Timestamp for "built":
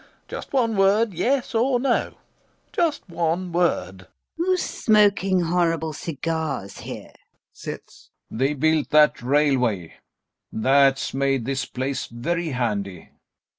8.55-8.89